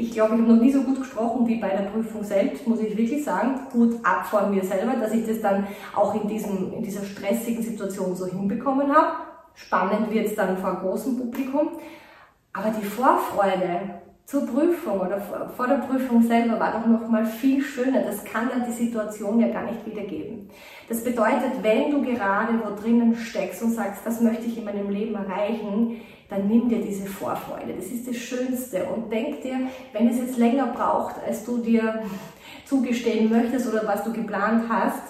Ich 0.00 0.12
glaube, 0.12 0.36
ich 0.36 0.40
habe 0.40 0.52
noch 0.52 0.62
nie 0.62 0.72
so 0.72 0.82
gut 0.82 1.00
gesprochen 1.00 1.46
wie 1.48 1.56
bei 1.56 1.70
der 1.70 1.90
Prüfung 1.90 2.22
selbst, 2.22 2.66
muss 2.68 2.78
ich 2.78 2.96
wirklich 2.96 3.24
sagen. 3.24 3.60
Gut 3.72 3.98
ab 4.04 4.24
von 4.24 4.50
mir 4.50 4.64
selber, 4.64 4.92
dass 4.92 5.12
ich 5.12 5.26
das 5.26 5.40
dann 5.40 5.66
auch 5.94 6.14
in, 6.14 6.28
diesem, 6.28 6.72
in 6.72 6.82
dieser 6.82 7.04
stressigen 7.04 7.62
Situation 7.62 8.14
so 8.14 8.26
hinbekommen 8.26 8.94
habe. 8.94 9.16
Spannend 9.54 10.10
wird 10.12 10.26
es 10.26 10.36
dann 10.36 10.56
vor 10.56 10.76
großem 10.76 11.18
Publikum. 11.18 11.70
Aber 12.52 12.70
die 12.70 12.86
Vorfreude, 12.86 14.00
zur 14.28 14.44
Prüfung 14.44 15.00
oder 15.00 15.22
vor 15.56 15.66
der 15.66 15.76
Prüfung 15.76 16.22
selber 16.22 16.60
war 16.60 16.72
doch 16.72 16.86
noch 16.86 17.08
mal 17.08 17.24
viel 17.24 17.62
schöner. 17.62 18.02
Das 18.02 18.22
kann 18.24 18.50
dann 18.50 18.66
die 18.66 18.72
Situation 18.72 19.40
ja 19.40 19.48
gar 19.48 19.62
nicht 19.62 19.86
wiedergeben. 19.86 20.50
Das 20.86 21.02
bedeutet, 21.02 21.62
wenn 21.62 21.90
du 21.90 22.02
gerade 22.02 22.60
wo 22.62 22.78
drinnen 22.78 23.16
steckst 23.16 23.62
und 23.62 23.70
sagst, 23.70 24.02
das 24.04 24.20
möchte 24.20 24.44
ich 24.44 24.58
in 24.58 24.66
meinem 24.66 24.90
Leben 24.90 25.14
erreichen, 25.14 26.02
dann 26.28 26.46
nimm 26.46 26.68
dir 26.68 26.82
diese 26.82 27.06
Vorfreude. 27.06 27.72
Das 27.74 27.86
ist 27.86 28.06
das 28.06 28.16
Schönste. 28.16 28.84
Und 28.84 29.10
denk 29.10 29.40
dir, 29.40 29.60
wenn 29.94 30.10
es 30.10 30.18
jetzt 30.18 30.36
länger 30.36 30.66
braucht, 30.66 31.14
als 31.26 31.46
du 31.46 31.56
dir 31.56 32.02
zugestehen 32.66 33.30
möchtest 33.30 33.66
oder 33.66 33.86
was 33.86 34.04
du 34.04 34.12
geplant 34.12 34.64
hast, 34.68 35.04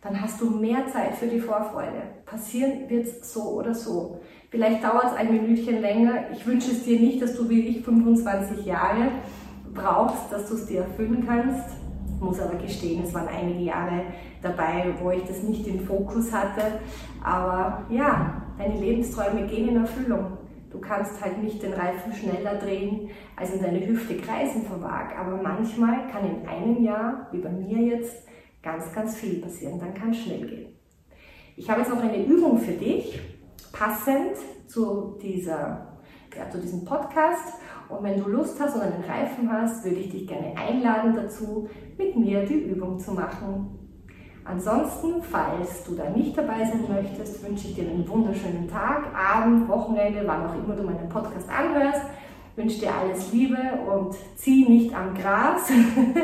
dann 0.00 0.20
hast 0.20 0.40
du 0.40 0.50
mehr 0.50 0.86
Zeit 0.86 1.16
für 1.16 1.26
die 1.26 1.40
Vorfreude. 1.40 2.02
Passieren 2.24 2.88
wird 2.88 3.06
es 3.06 3.32
so 3.32 3.42
oder 3.42 3.74
so. 3.74 4.20
Vielleicht 4.50 4.82
dauert 4.82 5.06
es 5.06 5.12
ein 5.14 5.32
Minütchen 5.32 5.80
länger. 5.80 6.30
Ich 6.32 6.46
wünsche 6.46 6.70
es 6.70 6.84
dir 6.84 7.00
nicht, 7.00 7.20
dass 7.20 7.34
du 7.34 7.48
wie 7.48 7.66
ich 7.66 7.84
25 7.84 8.64
Jahre 8.64 9.10
brauchst, 9.74 10.32
dass 10.32 10.48
du 10.48 10.54
es 10.54 10.66
dir 10.66 10.82
erfüllen 10.82 11.24
kannst. 11.26 11.76
Ich 12.14 12.20
muss 12.20 12.40
aber 12.40 12.56
gestehen, 12.56 13.04
es 13.04 13.14
waren 13.14 13.28
einige 13.28 13.60
Jahre 13.60 14.02
dabei, 14.42 14.94
wo 15.00 15.10
ich 15.10 15.24
das 15.24 15.42
nicht 15.42 15.66
im 15.66 15.80
Fokus 15.80 16.32
hatte. 16.32 16.80
Aber 17.22 17.84
ja, 17.90 18.42
deine 18.56 18.78
Lebensträume 18.78 19.46
gehen 19.46 19.68
in 19.68 19.76
Erfüllung. 19.76 20.38
Du 20.70 20.78
kannst 20.80 21.22
halt 21.24 21.42
nicht 21.42 21.62
den 21.62 21.72
Reifen 21.72 22.12
schneller 22.12 22.56
drehen, 22.56 23.10
als 23.36 23.54
in 23.54 23.62
deine 23.62 23.86
Hüfte 23.86 24.16
kreisen 24.16 24.62
verwag. 24.62 25.18
Aber 25.18 25.40
manchmal 25.42 26.08
kann 26.12 26.24
in 26.24 26.46
einem 26.46 26.82
Jahr, 26.82 27.28
wie 27.32 27.38
bei 27.38 27.50
mir 27.50 27.78
jetzt, 27.78 28.28
ganz, 28.62 28.92
ganz 28.92 29.16
viel 29.16 29.40
passieren. 29.40 29.78
Dann 29.78 29.94
kann 29.94 30.10
es 30.10 30.18
schnell 30.18 30.46
gehen. 30.46 30.74
Ich 31.56 31.68
habe 31.68 31.80
jetzt 31.80 31.90
noch 31.90 32.02
eine 32.02 32.24
Übung 32.24 32.58
für 32.58 32.72
dich 32.72 33.20
passend 33.72 34.36
zu, 34.66 35.18
dieser, 35.22 35.98
ja, 36.36 36.50
zu 36.50 36.58
diesem 36.58 36.84
Podcast. 36.84 37.54
Und 37.88 38.02
wenn 38.02 38.22
du 38.22 38.28
Lust 38.28 38.60
hast 38.60 38.74
und 38.74 38.82
einen 38.82 39.02
Reifen 39.04 39.50
hast, 39.50 39.84
würde 39.84 39.96
ich 39.96 40.10
dich 40.10 40.26
gerne 40.26 40.54
einladen 40.56 41.14
dazu, 41.14 41.68
mit 41.96 42.16
mir 42.16 42.44
die 42.44 42.62
Übung 42.64 42.98
zu 42.98 43.12
machen. 43.12 43.78
Ansonsten, 44.44 45.22
falls 45.22 45.84
du 45.84 45.94
da 45.94 46.08
nicht 46.08 46.36
dabei 46.36 46.64
sein 46.64 46.84
möchtest, 46.88 47.42
wünsche 47.44 47.68
ich 47.68 47.74
dir 47.74 47.82
einen 47.82 48.08
wunderschönen 48.08 48.66
Tag, 48.66 49.14
Abend, 49.14 49.68
Wochenende, 49.68 50.22
wann 50.26 50.46
auch 50.46 50.54
immer 50.54 50.74
du 50.74 50.84
meinen 50.84 51.08
Podcast 51.08 51.48
anhörst. 51.50 52.02
Wünsche 52.56 52.80
dir 52.80 52.94
alles 52.94 53.30
Liebe 53.30 53.58
und 53.86 54.16
zieh 54.36 54.66
nicht 54.66 54.94
am 54.94 55.14
Gras, 55.14 55.70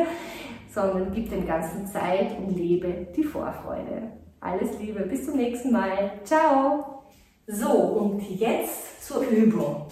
sondern 0.74 1.12
gib 1.12 1.30
dem 1.30 1.46
Ganzen 1.46 1.86
Zeit 1.86 2.36
und 2.38 2.56
lebe 2.56 3.06
die 3.16 3.22
Vorfreude. 3.22 4.10
Alles 4.40 4.78
Liebe, 4.78 5.00
bis 5.02 5.24
zum 5.24 5.36
nächsten 5.36 5.72
Mal. 5.72 6.20
Ciao! 6.24 7.04
So, 7.46 7.70
und 7.70 8.20
jetzt 8.28 9.06
zur 9.06 9.22
Übung. 9.22 9.86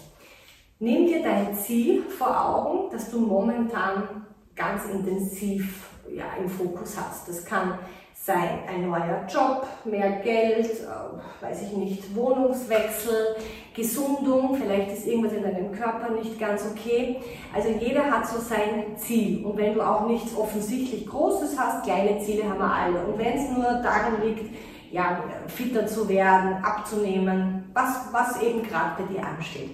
Nimm 0.79 1.07
dir 1.07 1.23
dein 1.23 1.55
Ziel 1.55 2.03
vor 2.03 2.45
Augen, 2.45 2.91
das 2.91 3.11
du 3.11 3.21
momentan 3.21 4.27
ganz 4.57 4.85
intensiv 4.87 5.91
ja, 6.11 6.25
im 6.39 6.49
Fokus 6.49 6.97
hast. 6.99 7.29
Das 7.29 7.45
kann 7.45 7.79
sein 8.25 8.61
ein 8.69 8.89
neuer 8.89 9.27
Job, 9.29 9.67
mehr 9.85 10.21
Geld, 10.23 10.67
äh, 10.67 11.45
weiß 11.45 11.63
ich 11.63 11.73
nicht, 11.73 12.15
Wohnungswechsel, 12.15 13.37
Gesundung, 13.75 14.57
vielleicht 14.57 14.93
ist 14.93 15.07
irgendwas 15.07 15.33
in 15.33 15.43
deinem 15.43 15.73
Körper 15.73 16.11
nicht 16.11 16.39
ganz 16.39 16.65
okay. 16.71 17.17
Also 17.53 17.71
jeder 17.71 18.05
hat 18.05 18.29
so 18.29 18.39
sein 18.39 18.97
Ziel. 18.97 19.45
Und 19.45 19.57
wenn 19.57 19.75
du 19.75 19.83
auch 19.83 20.07
nichts 20.07 20.37
offensichtlich 20.37 21.07
Großes 21.07 21.59
hast, 21.59 21.85
kleine 21.85 22.21
Ziele 22.21 22.49
haben 22.49 22.59
wir 22.59 22.73
alle. 22.73 23.07
Und 23.07 23.19
wenn 23.19 23.35
es 23.35 23.51
nur 23.51 23.65
daran 23.65 24.23
liegt, 24.25 24.55
ja, 24.93 25.25
fitter 25.49 25.87
zu 25.87 26.09
werden, 26.09 26.63
abzunehmen, 26.63 27.71
was, 27.73 28.13
was 28.13 28.41
eben 28.43 28.63
gerade 28.63 29.03
bei 29.03 29.13
dir 29.13 29.27
ansteht. 29.27 29.71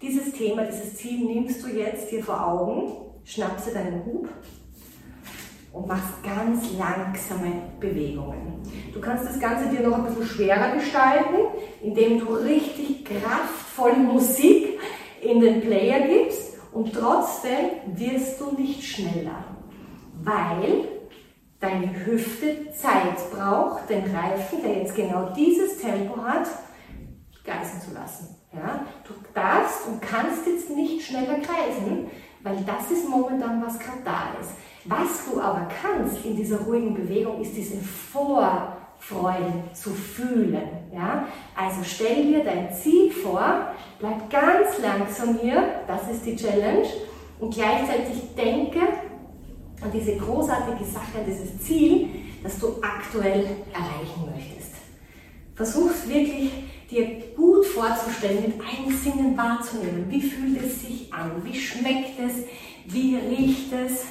Dieses 0.00 0.32
Thema, 0.32 0.62
dieses 0.62 0.94
Ziel 0.94 1.26
nimmst 1.26 1.62
du 1.64 1.68
jetzt 1.68 2.10
dir 2.10 2.24
vor 2.24 2.46
Augen, 2.46 2.92
schnappst 3.24 3.66
dir 3.66 3.74
deinen 3.74 4.06
Hub 4.06 4.28
und 5.72 5.86
machst 5.86 6.22
ganz 6.22 6.72
langsame 6.78 7.52
Bewegungen. 7.78 8.62
Du 8.92 9.00
kannst 9.00 9.24
das 9.24 9.38
Ganze 9.38 9.68
dir 9.68 9.86
noch 9.86 9.98
ein 9.98 10.04
bisschen 10.04 10.26
schwerer 10.26 10.74
gestalten, 10.74 11.36
indem 11.82 12.18
du 12.20 12.34
richtig 12.34 13.04
kraftvolle 13.04 13.96
Musik 13.96 14.78
in 15.22 15.40
den 15.40 15.60
Player 15.60 16.00
gibst 16.06 16.58
und 16.72 16.92
trotzdem 16.92 17.70
wirst 17.94 18.40
du 18.40 18.52
nicht 18.56 18.82
schneller, 18.82 19.44
weil 20.22 20.88
deine 21.60 22.06
Hüfte 22.06 22.72
Zeit 22.72 23.30
braucht, 23.30 23.88
den 23.90 24.04
Reifen, 24.14 24.62
der 24.62 24.78
jetzt 24.78 24.96
genau 24.96 25.30
dieses 25.36 25.78
Tempo 25.78 26.22
hat, 26.22 26.48
greifen 27.44 27.80
zu 27.80 27.92
lassen. 27.92 28.36
Ja? 28.52 28.86
Du 29.06 29.14
darfst 29.34 29.86
und 29.86 30.00
kannst 30.00 30.46
jetzt 30.46 30.70
nicht 30.70 31.06
schneller 31.06 31.38
kreisen, 31.40 32.08
weil 32.42 32.56
das 32.64 32.90
ist 32.90 33.08
momentan, 33.08 33.62
was 33.64 33.78
gerade 33.78 34.00
da 34.04 34.22
ist. 34.40 34.52
Was 34.86 35.26
du 35.30 35.40
aber 35.40 35.68
kannst 35.82 36.24
in 36.24 36.36
dieser 36.36 36.58
ruhigen 36.60 36.94
Bewegung, 36.94 37.40
ist 37.42 37.54
diese 37.56 37.76
Vorfreude 37.76 39.52
zu 39.74 39.90
fühlen. 39.90 40.62
Ja? 40.92 41.26
Also 41.54 41.80
stell 41.84 42.24
dir 42.24 42.44
dein 42.44 42.72
Ziel 42.72 43.10
vor, 43.10 43.74
bleib 43.98 44.30
ganz 44.30 44.78
langsam 44.80 45.38
hier, 45.38 45.82
das 45.86 46.10
ist 46.10 46.24
die 46.24 46.36
Challenge, 46.36 46.86
und 47.38 47.54
gleichzeitig 47.54 48.34
denke 48.36 48.80
an 49.82 49.90
diese 49.92 50.16
großartige 50.16 50.84
Sache, 50.84 51.24
dieses 51.26 51.58
Ziel, 51.60 52.08
das 52.42 52.58
du 52.58 52.76
aktuell 52.82 53.46
erreichen 53.72 54.30
möchtest. 54.34 54.72
Versuch 55.54 55.90
wirklich 56.06 56.50
dir 56.90 57.06
gut 57.36 57.66
vorzustellen, 57.66 58.42
mit 58.42 58.60
allen 58.60 58.96
Sinnen 58.96 59.36
wahrzunehmen. 59.36 60.06
Wie 60.08 60.22
fühlt 60.22 60.62
es 60.62 60.80
sich 60.82 61.12
an? 61.12 61.30
Wie 61.44 61.54
schmeckt 61.54 62.18
es? 62.18 62.44
Wie 62.86 63.16
riecht 63.16 63.72
es? 63.72 64.04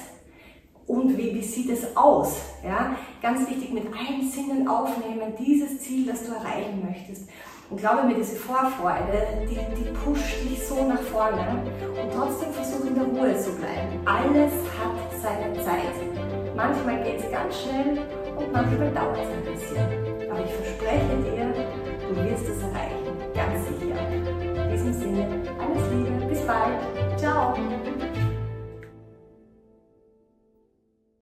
Und 0.86 1.16
wie, 1.16 1.34
wie 1.34 1.42
sieht 1.42 1.70
es 1.70 1.96
aus? 1.96 2.36
Ja? 2.64 2.96
Ganz 3.22 3.48
wichtig, 3.48 3.72
mit 3.72 3.84
allen 3.86 4.30
Sinnen 4.30 4.66
aufnehmen, 4.66 5.34
dieses 5.38 5.80
Ziel, 5.80 6.06
das 6.06 6.26
du 6.26 6.32
erreichen 6.32 6.84
möchtest. 6.84 7.28
Und 7.70 7.78
glaube 7.78 8.02
mir, 8.02 8.16
diese 8.16 8.34
Vorfreude, 8.34 9.46
die, 9.48 9.54
die 9.54 9.90
pusht 10.04 10.42
dich 10.42 10.66
so 10.66 10.88
nach 10.88 11.00
vorne. 11.02 11.62
Und 12.02 12.12
trotzdem 12.12 12.52
versuch 12.52 12.84
in 12.84 12.94
der 12.96 13.04
Ruhe 13.04 13.38
zu 13.38 13.52
bleiben. 13.52 14.00
Alles 14.04 14.52
hat 14.78 15.22
seine 15.22 15.54
Zeit. 15.62 15.94
Manchmal 16.56 17.02
geht 17.04 17.20
es 17.20 17.30
ganz 17.30 17.62
schnell 17.62 17.98
und 18.36 18.52
manchmal 18.52 18.90
dauert 18.92 19.18
es 19.18 19.30
ein 19.30 19.54
bisschen. 19.54 20.30
Aber 20.30 20.44
ich 20.44 20.52
verspreche 20.52 21.16
dir, 21.22 21.54
du 22.08 22.16
wirst 22.16 22.48
es 22.48 22.60
erreichen. 22.60 23.00
Ganz 23.34 23.66
sicher. 23.68 23.98
In 24.64 24.70
diesem 24.72 24.92
Sinne, 24.92 25.28
alles 25.60 25.82
Liebe, 25.92 26.26
bis 26.26 26.40
bald. 26.40 26.99